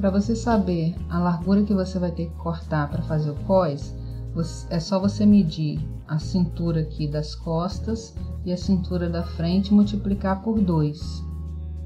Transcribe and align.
Para 0.00 0.08
você 0.08 0.34
saber 0.34 0.96
a 1.10 1.18
largura 1.18 1.62
que 1.62 1.74
você 1.74 1.98
vai 1.98 2.10
ter 2.10 2.30
que 2.30 2.36
cortar 2.36 2.88
para 2.88 3.02
fazer 3.02 3.32
o 3.32 3.34
cós, 3.46 3.94
é 4.70 4.80
só 4.80 4.98
você 4.98 5.26
medir 5.26 5.78
a 6.08 6.18
cintura 6.18 6.80
aqui 6.80 7.06
das 7.06 7.34
costas 7.34 8.14
e 8.42 8.50
a 8.50 8.56
cintura 8.56 9.10
da 9.10 9.22
frente 9.22 9.74
multiplicar 9.74 10.42
por 10.42 10.58
2. 10.58 11.22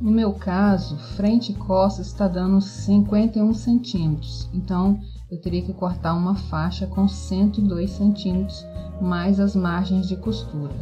No 0.01 0.13
meu 0.13 0.33
caso, 0.33 0.97
frente 1.17 1.51
e 1.51 1.55
costas 1.57 2.07
está 2.07 2.29
dando 2.29 2.61
51 2.61 3.53
centímetros, 3.53 4.49
então 4.55 5.01
eu 5.29 5.41
teria 5.41 5.63
que 5.63 5.73
cortar 5.73 6.15
uma 6.15 6.37
faixa 6.37 6.87
com 6.87 7.09
102 7.09 7.91
centímetros 7.91 8.65
mais 9.01 9.41
as 9.41 9.57
margens 9.57 10.07
de 10.07 10.17
costura. 10.17 10.75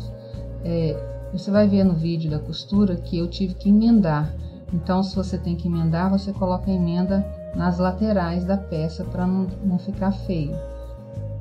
É, 0.65 1.31
você 1.33 1.51
vai 1.51 1.67
ver 1.67 1.85
no 1.85 1.95
vídeo 1.95 2.31
da 2.31 2.39
costura 2.39 2.97
que 2.97 3.17
eu 3.17 3.27
tive 3.27 3.55
que 3.55 3.71
emendar. 3.71 4.31
Então, 4.73 5.03
se 5.03 5.15
você 5.15 5.37
tem 5.37 5.55
que 5.55 5.69
emendar, 5.69 6.11
você 6.11 6.33
coloca 6.33 6.71
a 6.71 6.75
emenda 6.75 7.25
nas 7.55 7.79
laterais 7.79 8.45
da 8.45 8.57
peça 8.57 9.05
para 9.05 9.27
não, 9.27 9.47
não 9.65 9.79
ficar 9.79 10.13
feio. 10.13 10.57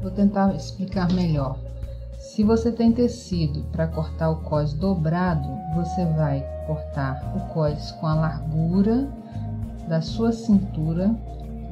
Vou 0.02 0.12
tentar 0.12 0.54
explicar 0.54 1.12
melhor. 1.14 1.58
Se 2.20 2.44
você 2.44 2.72
tem 2.72 2.92
tecido 2.92 3.64
para 3.72 3.88
cortar 3.88 4.30
o 4.30 4.38
cós 4.38 4.74
dobrado, 4.74 5.48
você 5.76 6.06
vai 6.06 6.46
cortar 6.68 7.34
o 7.36 7.54
cós 7.54 7.92
com 7.94 8.08
a 8.08 8.16
largura 8.16 9.08
da 9.88 10.02
sua 10.02 10.32
cintura, 10.32 11.16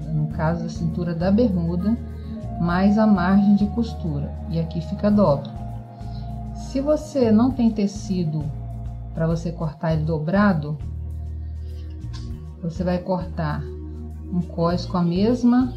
no 0.07 0.27
caso 0.27 0.65
a 0.65 0.69
cintura 0.69 1.13
da 1.13 1.31
bermuda, 1.31 1.97
mais 2.59 2.97
a 2.97 3.07
margem 3.07 3.55
de 3.55 3.67
costura, 3.67 4.31
e 4.49 4.59
aqui 4.59 4.81
fica 4.81 5.09
dobro. 5.09 5.49
Se 6.53 6.81
você 6.81 7.31
não 7.31 7.51
tem 7.51 7.71
tecido 7.71 8.43
para 9.13 9.27
você 9.27 9.51
cortar 9.51 9.93
ele 9.93 10.03
dobrado, 10.03 10.77
você 12.61 12.83
vai 12.83 12.99
cortar 12.99 13.63
um 14.31 14.41
cós 14.41 14.85
com 14.85 14.97
a 14.97 15.03
mesma 15.03 15.73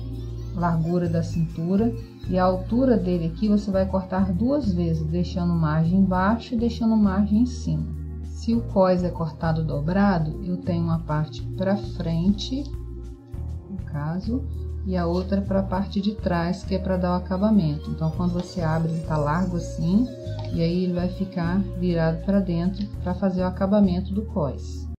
largura 0.55 1.09
da 1.09 1.23
cintura 1.23 1.93
e 2.29 2.39
a 2.39 2.45
altura 2.45 2.97
dele 2.97 3.27
aqui 3.27 3.49
você 3.49 3.71
vai 3.71 3.87
cortar 3.87 4.33
duas 4.33 4.73
vezes, 4.73 5.05
deixando 5.07 5.53
margem 5.55 6.01
embaixo 6.01 6.55
e 6.55 6.59
deixando 6.59 6.97
margem 6.97 7.43
em 7.43 7.47
cima. 7.47 7.87
Se 8.25 8.55
o 8.55 8.61
cós 8.61 9.03
é 9.03 9.11
cortado 9.11 9.65
dobrado, 9.65 10.41
eu 10.45 10.57
tenho 10.57 10.85
uma 10.85 10.99
parte 11.01 11.43
para 11.57 11.77
frente, 11.77 12.65
no 13.71 13.77
caso, 13.87 14.43
e 14.85 14.97
a 14.97 15.07
outra 15.07 15.41
para 15.41 15.61
a 15.61 15.65
parte 15.65 16.01
de 16.01 16.15
trás, 16.17 16.65
que 16.65 16.75
é 16.75 16.79
para 16.79 16.97
dar 16.97 17.13
o 17.13 17.17
acabamento. 17.17 17.91
Então, 17.91 18.11
quando 18.11 18.33
você 18.33 18.61
abre, 18.61 18.91
ele 18.91 19.03
tá 19.03 19.17
largo 19.17 19.57
assim, 19.57 20.09
e 20.53 20.61
aí 20.61 20.85
ele 20.85 20.93
vai 20.93 21.09
ficar 21.09 21.61
virado 21.79 22.25
para 22.25 22.41
dentro 22.41 22.87
para 23.03 23.15
fazer 23.15 23.43
o 23.43 23.47
acabamento 23.47 24.13
do 24.13 24.23
cós. 24.23 24.92